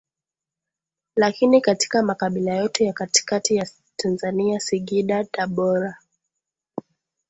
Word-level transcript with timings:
lakini 1.15 1.61
katika 1.61 2.03
Makabila 2.03 2.55
yote 2.55 2.85
ya 2.85 2.93
katikati 2.93 3.55
ya 3.55 3.67
Tanzania 3.95 4.59
Singida 4.59 5.23
Tabora 5.23 5.97